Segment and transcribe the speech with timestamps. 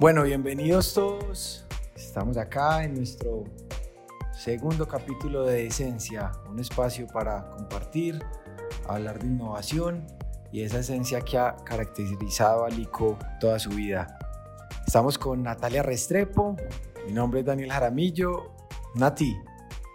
[0.00, 1.64] Bueno, bienvenidos todos.
[1.94, 3.44] Estamos acá en nuestro
[4.32, 8.20] segundo capítulo de Esencia, un espacio para compartir,
[8.88, 10.04] hablar de innovación
[10.50, 14.18] y esa esencia que ha caracterizado a Lico toda su vida.
[14.84, 16.56] Estamos con Natalia Restrepo,
[17.06, 18.50] mi nombre es Daniel Jaramillo.
[18.96, 19.32] Nati,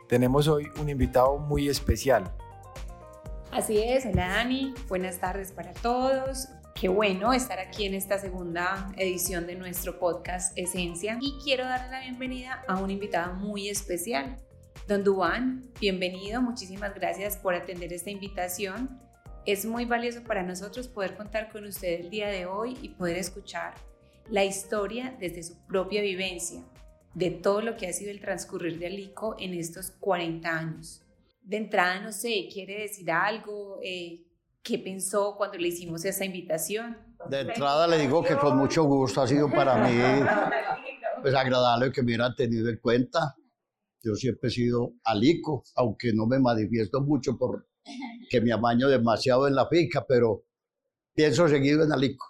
[0.08, 2.23] tenemos hoy un invitado muy especial.
[3.52, 6.48] Así es, hola Dani, buenas tardes para todos.
[6.80, 11.92] Qué bueno estar aquí en esta segunda edición de nuestro podcast Esencia y quiero darle
[11.92, 14.38] la bienvenida a un invitado muy especial.
[14.88, 18.98] Don Duan, bienvenido, muchísimas gracias por atender esta invitación.
[19.46, 23.18] Es muy valioso para nosotros poder contar con usted el día de hoy y poder
[23.18, 23.74] escuchar
[24.30, 26.64] la historia desde su propia vivencia,
[27.14, 31.04] de todo lo que ha sido el transcurrir de Alico en estos 40 años.
[31.41, 33.82] De entrada, no sé, ¿quiere decir algo?
[33.84, 34.29] Eh,
[34.63, 36.98] ¿Qué pensó cuando le hicimos esa invitación?
[37.29, 39.98] De entrada le digo que con mucho gusto ha sido para mí
[41.21, 43.35] pues, agradable que me hubieran tenido en cuenta.
[44.02, 47.68] Yo siempre he sido alico, aunque no me manifiesto mucho por
[48.30, 50.46] que me amaño demasiado en la finca, pero
[51.13, 52.26] pienso seguido en alico.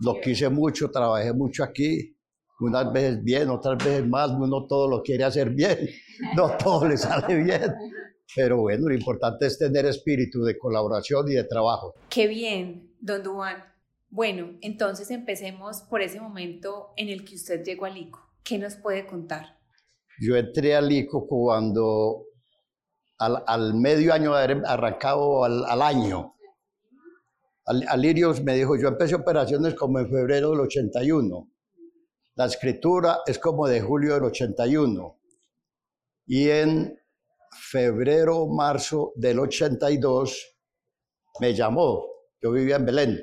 [0.00, 2.16] Lo quise mucho, trabajé mucho aquí,
[2.60, 5.78] unas veces bien, otras veces mal, uno todo lo quiere hacer bien,
[6.36, 7.72] no todo le sale bien.
[8.34, 11.94] Pero bueno, lo importante es tener espíritu de colaboración y de trabajo.
[12.08, 13.64] Qué bien, don Duan.
[14.08, 18.20] Bueno, entonces empecemos por ese momento en el que usted llegó a Lico.
[18.44, 19.58] ¿Qué nos puede contar?
[20.20, 22.26] Yo entré a Lico cuando
[23.18, 26.34] al, medio año de haber arrancado al, año.
[27.64, 31.48] Al, Alirios me dijo, yo empecé operaciones como en febrero del 81.
[32.34, 35.18] La escritura es como de julio del 81.
[36.26, 36.98] Y en
[37.52, 40.56] febrero, marzo del 82,
[41.40, 42.04] me llamó,
[42.40, 43.20] yo vivía en Belén.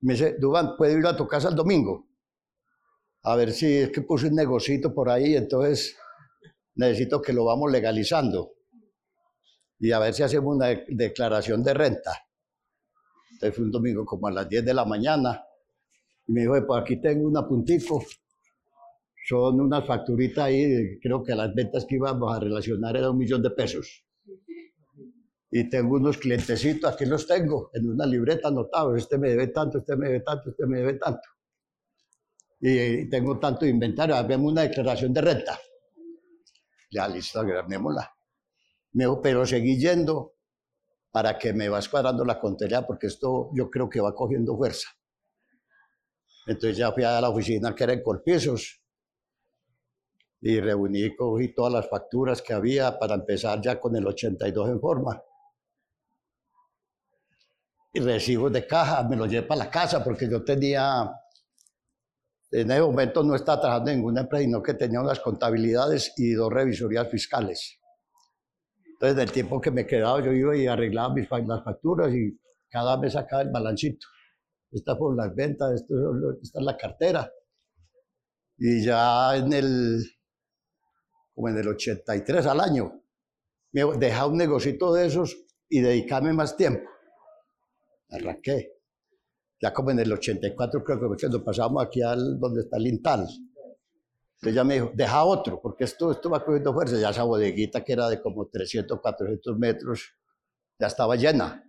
[0.00, 2.08] Me dice, Dubán, ¿puedo ir a tu casa el domingo?
[3.22, 5.96] A ver si es que puse un negocito por ahí, entonces
[6.74, 8.52] necesito que lo vamos legalizando.
[9.78, 12.12] Y a ver si hacemos una declaración de renta.
[13.32, 15.42] Entonces fue un domingo como a las 10 de la mañana.
[16.26, 18.02] Y me dijo, pues aquí tengo un apuntico
[19.26, 23.42] son unas facturitas ahí, creo que las ventas que íbamos a relacionar eran un millón
[23.42, 24.04] de pesos.
[25.50, 29.78] Y tengo unos clientecitos, aquí los tengo, en una libreta anotados, este me debe tanto,
[29.78, 31.26] este me debe tanto, este me debe tanto.
[32.60, 35.58] Y tengo tanto inventario, hagamos una declaración de renta.
[36.90, 38.10] Ya listo, agarrémosla.
[38.92, 40.34] Me dijo, pero seguí yendo
[41.10, 44.88] para que me vas cuadrando la contabilidad, porque esto yo creo que va cogiendo fuerza.
[46.46, 48.83] Entonces ya fui a la oficina que era en Colpisos,
[50.46, 54.78] y reuní, cogí todas las facturas que había para empezar ya con el 82 en
[54.78, 55.22] forma.
[57.94, 61.10] Y recibos de caja, me los llevé para la casa porque yo tenía,
[62.50, 66.52] en ese momento no estaba trabajando ninguna empresa, sino que tenía unas contabilidades y dos
[66.52, 67.80] revisorías fiscales.
[68.84, 72.38] Entonces, del tiempo que me quedaba, yo iba y arreglaba mis, las facturas y
[72.68, 74.06] cada mes sacaba el balancito.
[74.70, 75.94] Estas fueron las ventas, esto,
[76.42, 77.32] esta es la cartera.
[78.58, 80.04] Y ya en el
[81.34, 83.02] como en el 83 al año.
[83.72, 85.36] Me dejaba un negocito de esos
[85.68, 86.88] y dedicarme más tiempo.
[88.10, 88.72] Arranqué.
[89.60, 93.26] Ya como en el 84 creo que cuando pasamos aquí al donde está el Intal.
[94.34, 96.98] Entonces ya me dijo, deja otro, porque esto, esto va cogiendo fuerza.
[96.98, 100.14] Ya esa bodeguita que era de como 300, 400 metros,
[100.78, 101.64] ya estaba llena.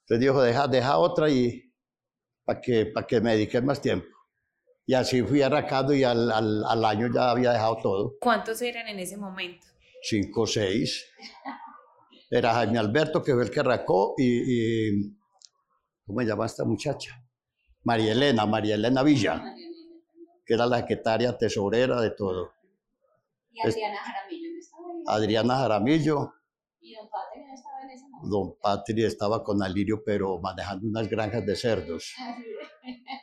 [0.00, 1.72] Entonces dijo, deja, deja otra y
[2.44, 4.08] para que, para que me dedique más tiempo.
[4.86, 8.14] Y así fui arrancando y al, al, año ya había dejado todo.
[8.20, 9.66] ¿Cuántos eran en ese momento?
[10.02, 11.06] Cinco o seis.
[12.30, 15.12] Era Jaime Alberto, que fue el que arrancó, y,
[16.06, 17.22] ¿cómo se llama esta muchacha?
[17.82, 19.42] María Elena, María Elena Villa,
[20.44, 22.52] que era la secretaria tesorera de todo.
[23.52, 24.50] ¿Y Adriana Jaramillo
[25.06, 26.34] Adriana Jaramillo.
[26.80, 28.36] ¿Y don Patri no estaba en ese momento?
[28.36, 32.14] Don Patri estaba con Alirio, pero manejando unas granjas de cerdos.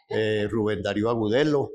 [0.09, 1.71] Eh, Rubén Darío Agudelo,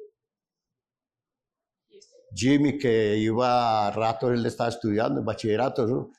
[2.34, 6.10] Jimmy, que iba a rato, él estaba estudiando en bachillerato, ¿no?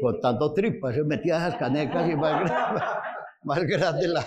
[0.00, 2.50] contando tripas, se metía esas canecas y más,
[3.42, 4.26] más grande la,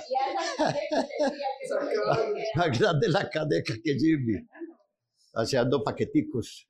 [2.56, 4.45] más grande la caneca que Jimmy,
[5.33, 6.67] haciendo paqueticos.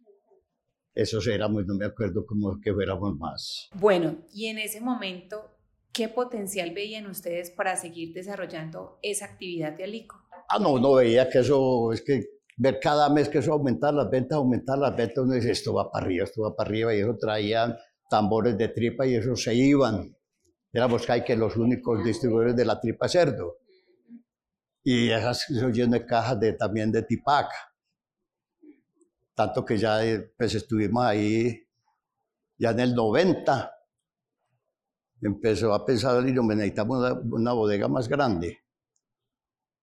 [0.93, 3.69] Esos éramos, no me acuerdo cómo que fuéramos más.
[3.73, 5.54] Bueno, y en ese momento,
[5.95, 10.21] ¿qué potencial veían ustedes para seguir desarrollando esa actividad de Alico?
[10.49, 12.21] Ah, no, no veía que eso, es que
[12.57, 15.89] ver cada mes que eso aumentar las ventas, aumentar las ventas, uno dice, esto va
[15.89, 17.75] para arriba, esto va para arriba, y eso traían
[18.09, 20.15] tambores de tripa y eso se iban.
[20.73, 23.59] Éramos que los únicos distribuidores de la tripa cerdo.
[24.83, 27.55] Y esas eso lleno de cajas de, también de tipaca.
[29.33, 31.67] Tanto que ya eh, pues estuvimos ahí,
[32.57, 33.74] ya en el 90,
[35.21, 38.59] empezó a pensar, me necesitamos una, una bodega más grande.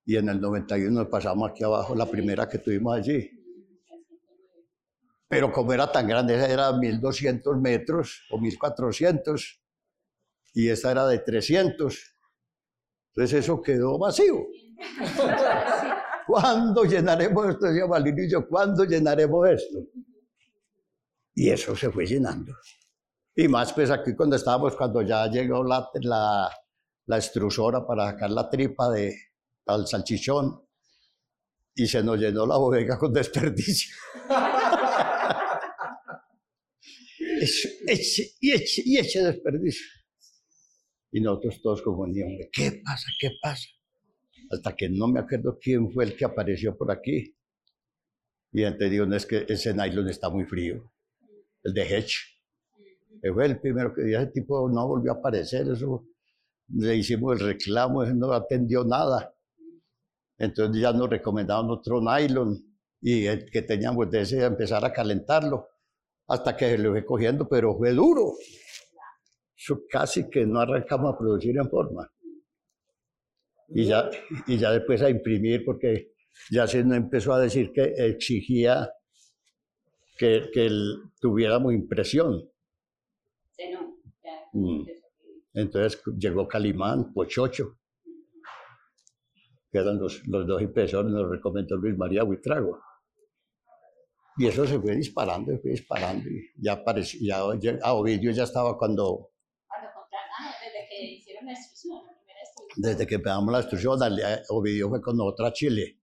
[0.04, 3.30] Y en el 91 pasamos aquí abajo, la primera que tuvimos allí.
[5.28, 9.62] Pero como era tan grande, esa era 1200 metros o 1400
[10.54, 12.16] y esta era de 300.
[13.14, 14.46] Entonces eso quedó vacío.
[16.26, 17.66] ¿Cuándo llenaremos esto?
[17.66, 19.78] Decía Valirio y yo, ¿cuándo llenaremos esto?
[21.34, 22.54] Y eso se fue llenando.
[23.34, 26.50] Y más pues aquí cuando estábamos, cuando ya llegó la, la,
[27.06, 29.14] la extrusora para sacar la tripa de,
[29.66, 30.62] al salchichón
[31.74, 33.96] y se nos llenó la bodega con desperdicio.
[38.40, 39.86] y eche, y eche desperdicio.
[41.10, 43.06] Y nosotros todos como hombre, ¿qué pasa?
[43.18, 43.68] ¿Qué pasa?
[44.50, 47.36] Hasta que no me acuerdo quién fue el que apareció por aquí.
[48.52, 50.92] Y entonces no es que ese nylon está muy frío,
[51.62, 52.31] el de Hedge.
[53.30, 56.06] Fue el primero que ese tipo no volvió a aparecer, eso
[56.74, 59.32] le hicimos el reclamo, no atendió nada.
[60.38, 62.58] Entonces ya nos recomendaban otro nylon
[63.00, 65.68] y que teníamos de ese empezar a calentarlo
[66.26, 68.32] hasta que se lo fue cogiendo, pero fue duro.
[69.56, 72.10] Eso casi que no arrancamos a producir en forma.
[73.68, 74.10] Y ya,
[74.46, 76.14] y ya después a imprimir porque
[76.50, 78.90] ya se nos empezó a decir que exigía
[80.16, 80.68] que, que
[81.20, 82.51] tuviéramos impresión.
[83.62, 83.96] Sí, no,
[84.52, 84.86] mm.
[85.54, 87.78] Entonces llegó Calimán, Pochocho,
[89.70, 92.80] que eran los, los dos impresores, nos recomendó Luis María Huitrago.
[94.38, 96.28] Y eso se fue disparando, se fue disparando.
[96.28, 97.20] Y ya apareció,
[97.58, 99.30] ya, a Ovidio ya estaba cuando...
[99.66, 102.82] Cuando contrataron, desde que hicieron la instrucción, la primera instrucción.
[102.82, 103.98] Desde que empezamos la instrucción,
[104.48, 106.00] Ovidio fue con otra Chile.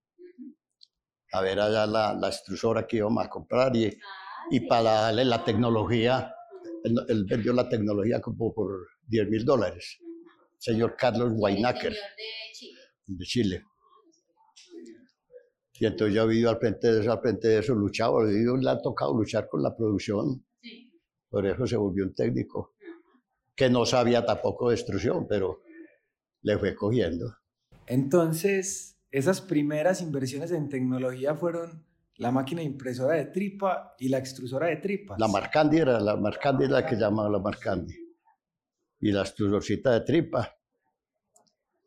[1.32, 5.24] A ver allá la, la extrusora que íbamos a comprar y, ah, y para darle
[5.24, 6.34] la tecnología,
[6.84, 9.98] él, vendió la tecnología como por 10 mil dólares.
[10.58, 11.94] Señor Carlos Weinacker.
[13.06, 13.64] de Chile.
[15.80, 18.70] Y entonces yo he vivido al frente de eso, al frente de eso, luchado, le
[18.70, 20.44] ha tocado luchar con la producción.
[21.30, 22.74] Por eso se volvió un técnico,
[23.56, 25.62] que no sabía tampoco de destrucción, pero
[26.42, 27.34] le fue cogiendo.
[27.86, 31.86] Entonces, esas primeras inversiones en tecnología fueron
[32.20, 35.18] la máquina impresora de tripa y la extrusora de tripas.
[35.18, 37.94] La Marcandi era la Marcandi la que llamaba la Marcandi.
[39.00, 40.54] Y la extrusorcita de tripa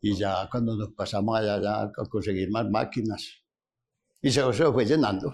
[0.03, 3.41] y ya cuando nos pasamos allá, a conseguir más máquinas,
[4.21, 5.33] y se, se fue llenando.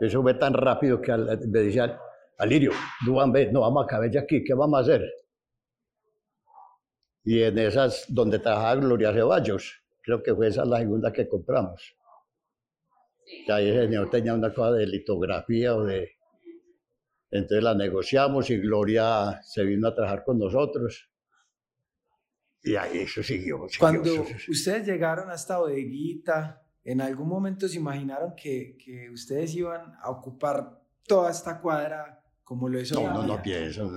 [0.00, 1.96] Eso fue tan rápido que me decía,
[2.38, 2.72] Alirio,
[3.06, 5.08] no vamos a caber ya aquí, ¿qué vamos a hacer?
[7.22, 11.94] Y en esas, donde trabajaba Gloria Ceballos, creo que fue esa la segunda que compramos.
[13.46, 16.12] Ya el señor tenía una cosa de litografía o de...
[17.30, 21.08] Entonces la negociamos y Gloria se vino a trabajar con nosotros.
[22.62, 23.66] Y ahí eso siguió.
[23.78, 29.94] Cuando ustedes llegaron a esta bodeguita, ¿en algún momento se imaginaron que, que ustedes iban
[30.02, 33.00] a ocupar toda esta cuadra como lo hizo?
[33.00, 33.90] No, no, no pienso.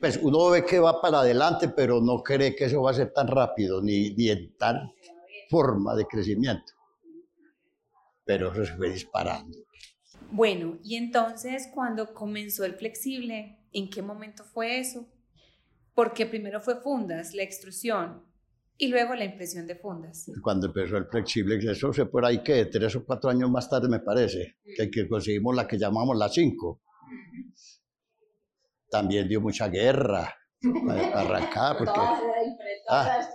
[0.00, 3.12] Pues uno ve que va para adelante, pero no cree que eso va a ser
[3.12, 4.92] tan rápido, ni, ni en tal
[5.48, 6.72] forma de crecimiento.
[8.28, 9.58] Pero eso se fue disparando.
[10.30, 15.08] Bueno, y entonces cuando comenzó el flexible, ¿en qué momento fue eso?
[15.98, 18.22] porque primero fue fundas, la extrusión,
[18.76, 20.30] y luego la impresión de fundas.
[20.40, 23.88] Cuando empezó el flexible, eso fue por ahí que tres o cuatro años más tarde
[23.88, 26.80] me parece, que, que conseguimos la que llamamos la 5.
[28.88, 30.32] También dio mucha guerra
[30.86, 32.00] para, arrancar, porque...
[32.88, 33.28] Ah,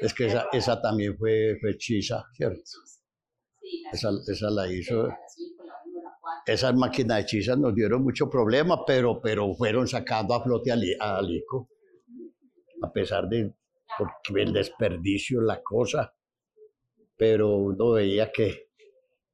[0.00, 2.62] es que esa, esa también fue, fue chisa, ¿cierto?
[3.92, 5.08] Esa, esa la hizo...
[6.46, 11.16] Esas máquinas de chisa nos dieron mucho problema, pero, pero fueron sacando a flote a,
[11.16, 11.68] Alico
[12.82, 13.54] a pesar de
[13.98, 16.14] porque el desperdicio, la cosa,
[17.16, 18.66] pero uno veía que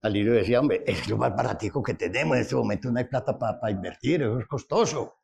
[0.02, 3.04] al ir decía, hombre, es lo más baratico que tenemos, en este momento no hay
[3.04, 5.14] plata para invertir, eso es costoso.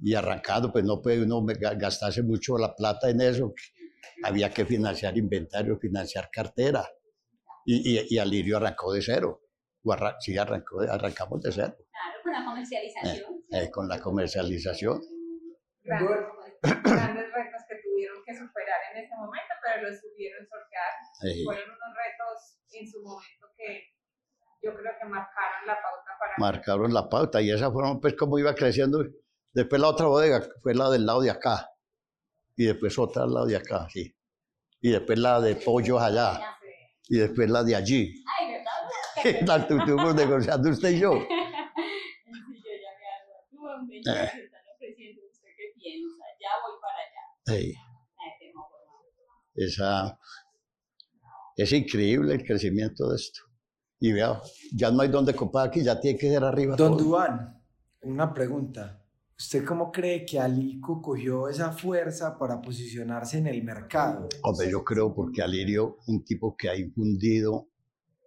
[0.00, 3.52] Y arrancado, pues no puede uno gastarse mucho la plata en eso,
[4.24, 6.88] había que financiar inventario, financiar cartera.
[7.64, 9.42] Y, y, y Alirio arrancó de cero.
[10.20, 11.76] sí, arrancó, arrancamos de cero.
[11.90, 13.34] Claro, con la comercialización.
[13.50, 15.00] Eh, eh, con la comercialización
[16.62, 21.44] grandes retos que tuvieron que superar en ese momento, pero los supieron sortear.
[21.44, 23.82] Fueron unos retos en su momento que
[24.62, 26.34] yo creo que marcaron la pauta para...
[26.38, 29.04] Marcaron la pauta y esa forma pues como iba creciendo.
[29.52, 31.68] Después la otra bodega fue la del lado de acá
[32.56, 34.14] y después otra al lado de acá, sí.
[34.80, 36.58] y después la de pollos allá,
[37.12, 38.24] y después la de allí.
[38.26, 39.46] Ay, ¿verdad?
[39.46, 41.12] La estuvimos negociando usted y yo.
[42.24, 43.46] Sí, yo ya me hago.
[43.50, 45.20] Tú, hombre, ya se están ofreciendo.
[45.30, 46.24] ¿Usted qué piensa?
[46.40, 47.60] Ya voy para allá.
[47.60, 47.74] Ey,
[48.16, 49.62] Ay, qué mojo, ¿no?
[49.62, 50.18] esa,
[51.54, 53.40] es increíble el crecimiento de esto.
[54.00, 54.40] Y vea,
[54.74, 56.76] ya no hay donde comprar aquí, ya tiene que ser arriba.
[56.76, 57.04] Don todo.
[57.04, 57.62] Duan,
[58.04, 59.01] una pregunta.
[59.42, 64.28] ¿Usted cómo cree que Alico cogió esa fuerza para posicionarse en el mercado?
[64.44, 67.66] Hombre, yo creo porque Alirio, un tipo que ha infundido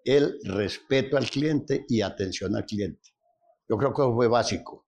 [0.04, 3.12] el respeto al cliente y atención al cliente.
[3.70, 4.88] Yo creo que eso fue básico.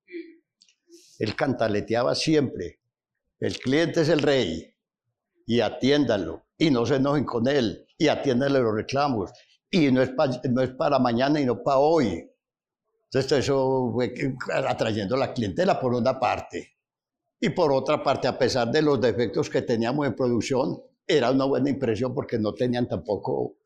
[1.18, 2.82] Él cantaleteaba siempre,
[3.40, 4.76] el cliente es el rey
[5.46, 9.32] y atiéndalo y no se enojen con él y atiéndale los reclamos
[9.72, 12.30] y no es, pa- no es para mañana y no para hoy.
[13.12, 14.14] Entonces eso fue
[14.68, 16.78] atrayendo la clientela por una parte.
[17.40, 21.46] Y por otra parte, a pesar de los defectos que teníamos en producción, era una
[21.46, 23.58] buena impresión porque no tenían tampoco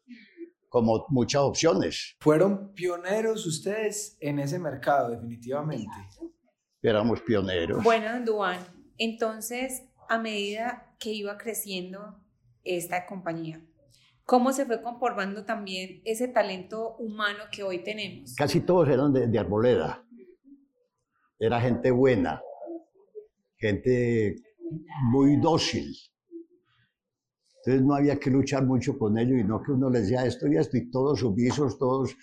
[0.69, 2.15] como muchas opciones.
[2.19, 5.91] Fueron pioneros ustedes en ese mercado, definitivamente.
[6.81, 7.83] Éramos pioneros.
[7.83, 8.59] Bueno, Duan,
[8.97, 12.19] entonces, a medida que iba creciendo
[12.63, 13.61] esta compañía,
[14.25, 18.35] ¿cómo se fue conformando también ese talento humano que hoy tenemos?
[18.35, 20.05] Casi todos eran de, Arboleda.
[21.39, 22.41] Era gente buena,
[23.57, 24.35] gente
[25.11, 25.95] muy dócil.
[27.57, 30.47] Entonces no había que luchar mucho con ellos y no que uno les decía esto
[30.47, 32.15] y esto y todos sumisos, todos,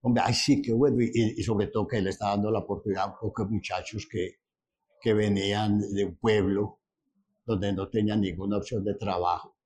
[0.00, 0.96] hombre, ay sí, qué bueno.
[1.00, 4.36] Y, sobre todo que él está dando la oportunidad a pocos muchachos que,
[5.00, 6.80] que venían de un pueblo
[7.44, 9.59] donde no tenían ninguna opción de trabajo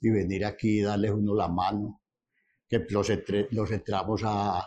[0.00, 2.02] y venir aquí y darles uno la mano,
[2.68, 4.62] que los, entre- los entramos a,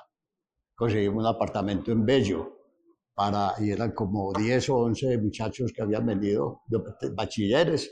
[0.75, 2.57] conseguimos un apartamento en Bello,
[3.13, 6.61] para, y eran como 10 o 11 muchachos que habían venido,
[7.15, 7.91] bachilleres,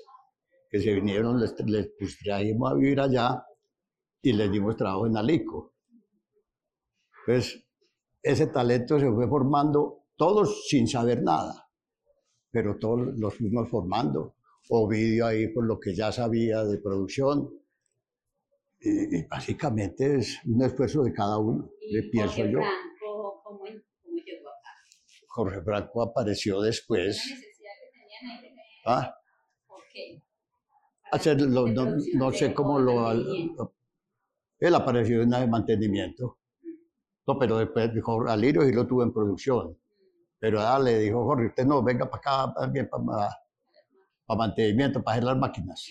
[0.69, 3.45] que se vinieron, les, les pues, trajimos a vivir allá
[4.21, 5.73] y les dimos trabajo en Alico.
[7.25, 7.63] Entonces,
[8.21, 11.69] ese talento se fue formando, todos sin saber nada,
[12.51, 14.35] pero todos los fuimos formando.
[14.71, 17.49] Ovidio ahí por lo que ya sabía de producción.
[18.79, 22.59] Y, y básicamente es un esfuerzo de cada uno, le Y pienso Jorge yo.
[22.59, 24.69] Franco, ¿cómo, cómo llegó acá?
[25.27, 27.17] Jorge Franco apareció ¿La después.
[27.17, 29.15] necesidad que tenían ahí de Ah,
[31.35, 31.85] lo- de no,
[32.15, 32.95] no sé cómo lo...
[32.95, 33.75] mantenimiento.
[34.59, 36.37] Él apareció en una de mantenimiento.
[37.27, 39.77] No, pero después dijo, Alirio sí lo tuvo en producción.
[40.39, 43.29] Pero ah, le dijo, Jorge, usted no, venga para acá también para,
[44.29, 45.89] para mantenimiento, para hacer las máquinas.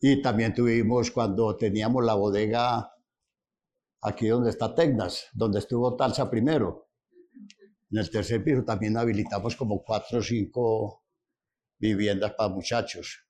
[0.00, 2.92] Y también tuvimos cuando teníamos la bodega
[4.02, 6.88] aquí donde está Tecnas, donde estuvo Talsa primero.
[7.92, 11.04] En el tercer piso también habilitamos como cuatro o cinco
[11.78, 13.24] viviendas para muchachos.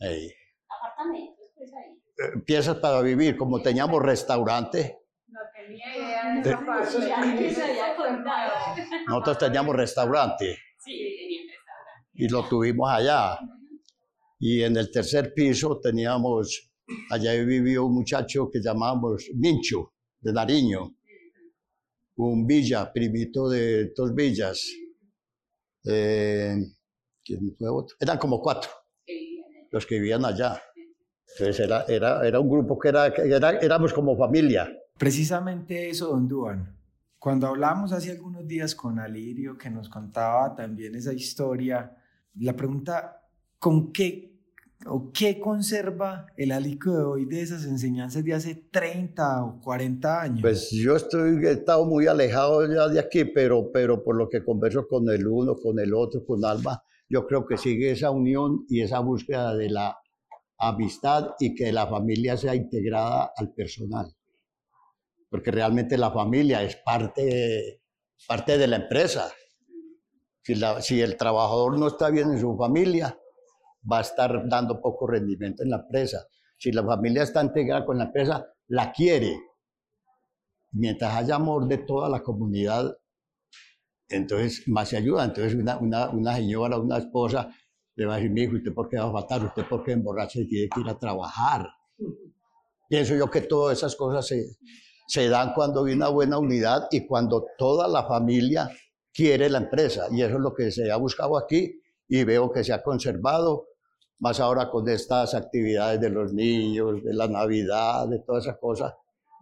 [0.00, 0.32] Ey.
[0.66, 1.92] Apartamentos, pues ahí.
[1.92, 7.06] Eh, piezas para vivir, como teníamos restaurante, No tenía idea de esa parte.
[7.06, 8.52] Ya me había contado.
[9.08, 11.13] nosotros teníamos restaurante Sí.
[12.14, 13.38] Y lo tuvimos allá.
[14.38, 16.70] Y en el tercer piso teníamos,
[17.10, 20.94] allá vivió un muchacho que llamábamos Mincho, de Nariño,
[22.16, 24.66] un villa, primito de dos villas.
[25.84, 26.56] Eh,
[27.24, 27.96] ¿quién fue otro?
[28.00, 28.70] Eran como cuatro
[29.70, 30.60] los que vivían allá.
[31.36, 34.70] Entonces era, era, era un grupo que era, era- éramos como familia.
[34.96, 36.78] Precisamente eso, don Duan.
[37.18, 41.90] Cuando hablamos hace algunos días con Alirio, que nos contaba también esa historia,
[42.40, 43.22] la pregunta,
[43.58, 44.34] ¿con qué
[44.86, 50.20] o qué conserva el Alico de hoy de esas enseñanzas de hace 30 o 40
[50.20, 50.40] años?
[50.42, 54.44] Pues yo estoy, he estado muy alejado ya de aquí, pero, pero por lo que
[54.44, 58.64] converso con el uno, con el otro, con Alba, yo creo que sigue esa unión
[58.68, 59.96] y esa búsqueda de la
[60.58, 64.14] amistad y que la familia sea integrada al personal.
[65.30, 67.80] Porque realmente la familia es parte,
[68.26, 69.32] parte de la empresa.
[70.44, 73.18] Si, la- si el trabajador no está bien en su familia,
[73.90, 76.26] va a estar dando poco rendimiento en la empresa.
[76.58, 79.36] Si la familia está integrada con la empresa, la quiere,
[80.72, 82.98] mientras haya amor de toda la comunidad,
[84.08, 85.24] entonces más se ayuda.
[85.24, 87.50] Entonces una, una, una señora, una esposa,
[87.96, 89.44] le va a decir, mi hijo, ¿usted por qué va a faltar?
[89.44, 91.68] ¿Usted por qué emborracha y tiene que ir a trabajar?
[92.88, 94.56] Pienso yo que todas esas cosas se,
[95.06, 98.70] se dan cuando hay una buena unidad y cuando toda la familia
[99.14, 100.08] quiere la empresa.
[100.10, 103.68] Y eso es lo que se ha buscado aquí y veo que se ha conservado,
[104.18, 108.92] más ahora con estas actividades de los niños, de la Navidad, de todas esas cosas,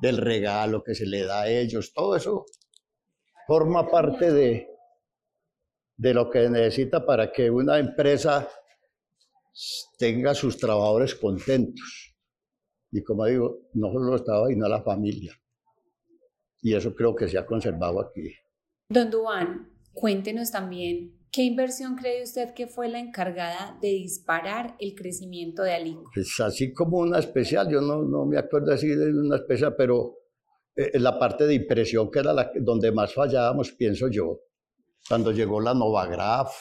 [0.01, 2.45] del regalo que se le da a ellos, todo eso
[3.47, 4.69] forma parte de,
[5.97, 8.49] de lo que necesita para que una empresa
[9.99, 12.15] tenga sus trabajadores contentos.
[12.91, 15.35] Y como digo, no solo los trabajadores, sino la familia.
[16.61, 18.33] Y eso creo que se ha conservado aquí.
[18.93, 24.95] Don Duan, cuéntenos también, ¿qué inversión cree usted que fue la encargada de disparar el
[24.95, 26.11] crecimiento de Alico?
[26.15, 30.19] Pues así como una especial, yo no, no me acuerdo así de una especial, pero
[30.77, 34.41] eh, la parte de impresión que era la, donde más fallábamos, pienso yo,
[35.09, 36.53] cuando llegó la Novagraph,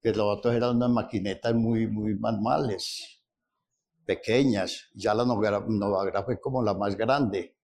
[0.00, 3.22] que los otros eran unas maquinetas muy, muy manuales,
[4.06, 7.54] pequeñas, ya la Novagraph fue como la más grande.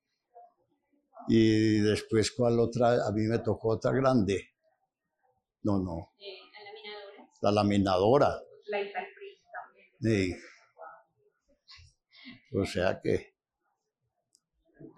[1.28, 3.06] Y después, ¿cuál otra?
[3.06, 4.48] A mí me tocó otra grande.
[5.62, 6.12] No, no.
[7.42, 8.26] ¿La laminadora?
[8.26, 8.42] La laminadora.
[8.66, 8.78] La
[10.00, 10.34] Sí.
[12.54, 13.34] O sea que.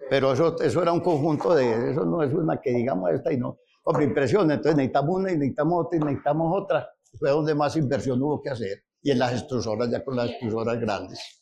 [0.09, 1.91] Pero eso, eso era un conjunto de.
[1.91, 3.59] Eso no es una que digamos esta y no.
[3.83, 4.49] Hombre, impresión.
[4.51, 6.89] Entonces necesitamos una y necesitamos otra y necesitamos otra.
[7.17, 8.83] Fue donde más inversión hubo que hacer.
[9.01, 11.40] Y en las extrusoras, ya con las extrusoras grandes.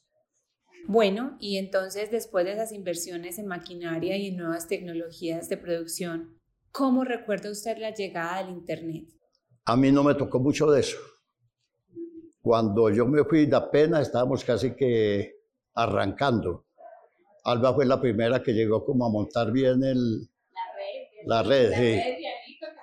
[0.87, 6.39] Bueno, y entonces después de esas inversiones en maquinaria y en nuevas tecnologías de producción,
[6.71, 9.05] ¿cómo recuerda usted la llegada del Internet?
[9.65, 10.97] A mí no me tocó mucho de eso.
[12.41, 15.35] Cuando yo me fui de apenas estábamos casi que
[15.75, 16.65] arrancando.
[17.43, 21.25] Alba fue la primera que llegó como a montar bien el, la red.
[21.25, 21.81] La red, la sí.
[21.83, 22.17] red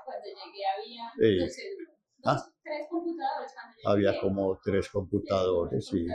[0.04, 1.38] cuando llegué había Sí.
[1.38, 1.52] dos,
[2.24, 2.52] Ah.
[2.62, 3.52] tres computadores.
[3.84, 4.20] Había llegué.
[4.20, 6.06] como tres computadores, sí.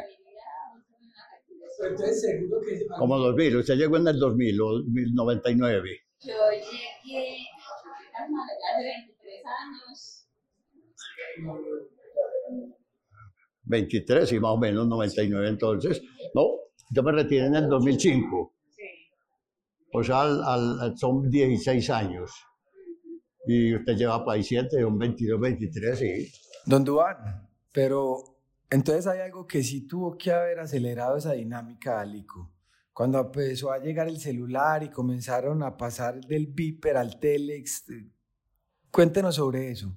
[1.89, 2.85] Entonces seguro que...
[2.97, 5.89] Como 2000, usted llegó en el 2000 o 1099.
[6.21, 6.33] Yo
[7.03, 7.37] llegué
[8.13, 10.27] hace 23 años.
[13.63, 16.01] 23 y más o menos 99 entonces.
[16.33, 16.47] No,
[16.91, 18.53] yo me retiré en el 2005.
[19.93, 22.31] O sea, al- al- son 16 años.
[23.47, 26.31] Y usted lleva para ahí 7, son 22, 23, sí.
[26.65, 27.15] Don Duan,
[27.73, 28.17] pero
[28.71, 32.51] entonces hay algo que sí tuvo que haber acelerado esa dinámica, Alico.
[32.93, 38.09] Cuando empezó a llegar el celular y comenzaron a pasar del Viper al Telex, eh,
[38.91, 39.95] cuéntenos sobre eso.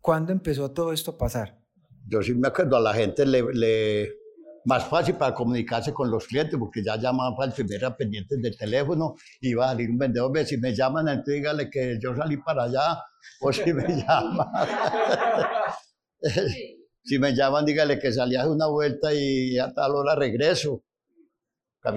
[0.00, 1.58] ¿Cuándo empezó todo esto a pasar?
[2.08, 4.12] Yo sí me acuerdo, a la gente le, le-
[4.64, 8.56] más fácil para comunicarse con los clientes, porque ya llamaban para el primer pendiente del
[8.56, 12.36] teléfono, iba a salir un vendedor, ve, si me llaman, entonces dígale que yo salí
[12.38, 13.02] para allá,
[13.40, 14.48] o si me llaman,
[17.06, 20.82] si me llaman, dígale que salí a una vuelta y a tal hora regreso.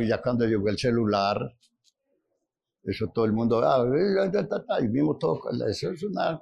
[0.07, 1.51] Ya cuando llegó el celular,
[2.83, 6.39] eso todo el mundo, ah, eh, y vimos todo, eso es una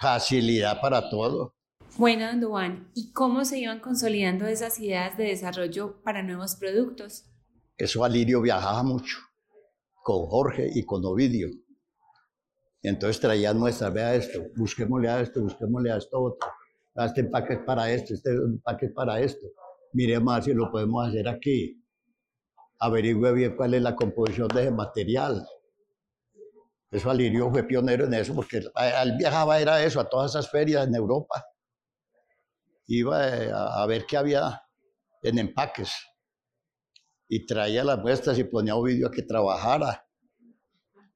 [0.00, 1.54] facilidad para todo.
[1.96, 7.26] Bueno, don Duan, ¿y cómo se iban consolidando esas ideas de desarrollo para nuevos productos?
[7.76, 9.18] Eso Alirio viajaba mucho,
[10.02, 11.48] con Jorge y con Ovidio.
[12.82, 16.48] Y entonces traían muestras, vea esto, busquémosle a esto, busquémosle a esto otro.
[16.94, 19.46] Este empaque es para esto, este empaque es para esto.
[19.92, 21.82] Miremos a ver si lo podemos hacer aquí.
[22.78, 25.46] Averigüe bien cuál es la composición de ese material.
[26.90, 30.86] Eso Alirio fue pionero en eso, porque él, viajaba, era eso, a todas esas ferias
[30.86, 31.44] en Europa.
[32.88, 34.60] Iba eh, a, ver qué había
[35.22, 35.92] en empaques
[37.28, 40.04] y traía las muestras y ponía un vídeo que trabajara.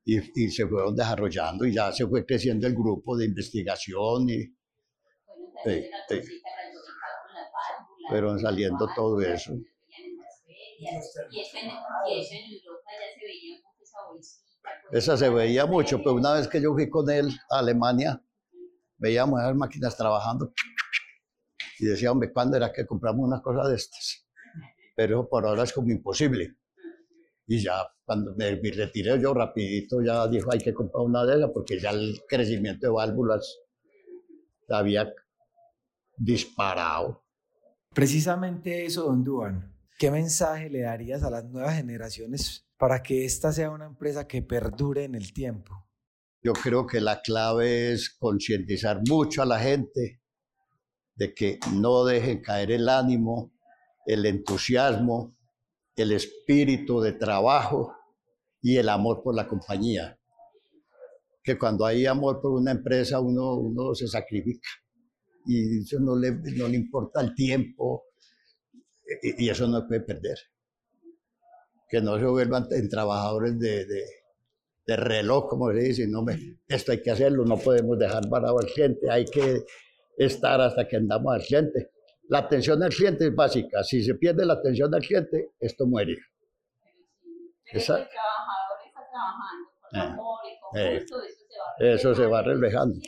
[0.04, 4.54] Y, y se fueron desarrollando y ya se fue creciendo el grupo de investigación y
[5.64, 6.42] Sí, sí.
[8.08, 9.54] fueron saliendo todo eso.
[14.92, 18.22] esa se veía mucho, pero una vez que yo fui con él a Alemania,
[18.98, 20.52] veíamos esas máquinas trabajando
[21.78, 24.26] y decía, hombre, ¿cuándo era que compramos una cosa de estas?
[24.94, 26.56] Pero por ahora es como imposible.
[27.46, 31.36] Y ya cuando me, me retiré yo rapidito, ya dijo, hay que comprar una de
[31.36, 33.58] esas porque ya el crecimiento de válvulas
[34.68, 35.12] había
[36.16, 37.24] disparado.
[37.92, 39.72] Precisamente eso, don Duan.
[39.98, 44.42] ¿Qué mensaje le darías a las nuevas generaciones para que esta sea una empresa que
[44.42, 45.86] perdure en el tiempo?
[46.42, 50.20] Yo creo que la clave es concientizar mucho a la gente
[51.14, 53.52] de que no dejen caer el ánimo,
[54.04, 55.36] el entusiasmo,
[55.94, 57.94] el espíritu de trabajo
[58.60, 60.18] y el amor por la compañía.
[61.42, 64.68] Que cuando hay amor por una empresa uno, uno se sacrifica
[65.46, 68.04] y eso no le, no le importa el tiempo
[69.22, 70.38] y, y eso no puede perder.
[71.88, 74.02] Que no se vuelvan en trabajadores de, de,
[74.86, 78.58] de reloj, como se dice, no, me, esto hay que hacerlo, no podemos dejar parado
[78.58, 79.64] al cliente, hay que
[80.16, 81.90] estar hasta que andamos al cliente.
[82.28, 86.16] La atención al cliente es básica, si se pierde la atención al cliente, esto muere.
[87.66, 92.14] Esa- el trabajador está trabajando con amor y con eh, gusto, eso se va eso
[92.14, 93.00] se va reflejando.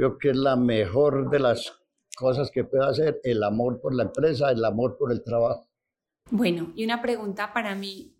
[0.00, 1.78] Creo que es la mejor de las
[2.16, 5.68] cosas que puede hacer, el amor por la empresa, el amor por el trabajo.
[6.30, 8.16] Bueno, y una pregunta para mí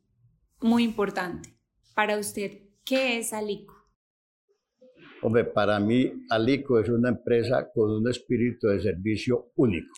[0.60, 1.56] muy importante.
[1.94, 2.50] Para usted,
[2.84, 3.74] ¿qué es Alico?
[5.22, 9.94] Hombre, para mí Alico es una empresa con un espíritu de servicio único.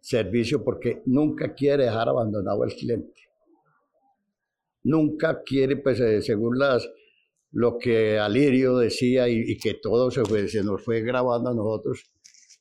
[0.00, 3.20] Servicio porque nunca quiere dejar abandonado al cliente.
[4.84, 6.88] Nunca quiere, pues eh, según las,
[7.52, 10.22] lo que Alirio decía y, que todo se,
[10.62, 12.10] nos fue grabando a nosotros,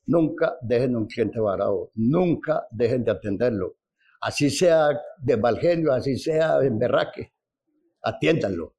[0.08, 3.78] nunca dejen un cliente varado, nunca dejen de atenderlo.
[4.22, 5.60] Así sea de mal
[5.92, 7.34] así sea en berraque,
[8.02, 8.76] atiéndanlo.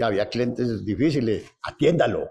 [0.00, 2.30] Había clientes difíciles, atiéndalo.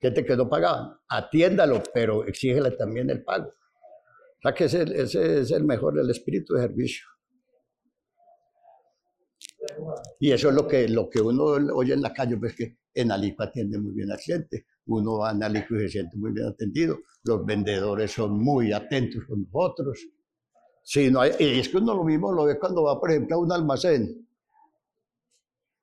[0.00, 3.48] Gente que no pagaban, atiéndalo, pero exígele también el pago.
[3.48, 7.06] O sea que ese, ese es el mejor, el espíritu de servicio.
[10.20, 13.12] Y eso es lo que, lo que uno oye en la calle, pues que en
[13.12, 14.66] Alico atiende muy bien al cliente.
[14.86, 16.98] Uno va en Alico y se siente muy bien atendido.
[17.24, 19.98] Los vendedores son muy atentos con nosotros.
[20.82, 23.36] Sí, no hay, y es que uno lo mismo lo ve cuando va, por ejemplo,
[23.36, 24.26] a un almacén.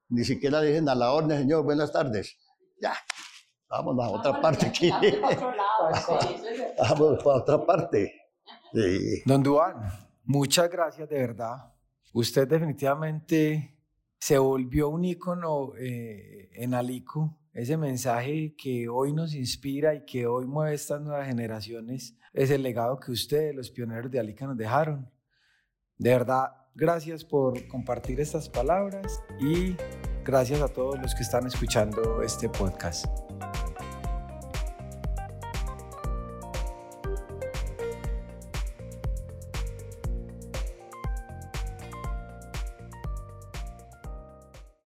[0.10, 2.38] Ni siquiera dicen a la orden, señor, buenas tardes.
[2.80, 2.94] Ya,
[3.70, 4.90] vamos a otra parte aquí.
[6.78, 8.14] Vamos a otra parte.
[9.26, 9.76] Don Duan,
[10.24, 11.74] muchas gracias de verdad.
[12.14, 13.73] Usted definitivamente
[14.24, 17.38] se volvió un ícono eh, en Alico.
[17.52, 22.64] Ese mensaje que hoy nos inspira y que hoy mueve estas nuevas generaciones es el
[22.64, 25.12] legado que ustedes, los pioneros de Alica, nos dejaron.
[25.98, 29.76] De verdad, gracias por compartir estas palabras y
[30.24, 33.33] gracias a todos los que están escuchando este podcast.